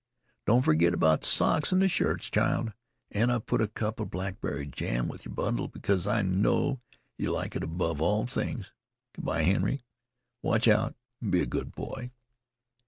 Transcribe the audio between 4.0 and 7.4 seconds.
blackberry jam with yer bundle, because I know yeh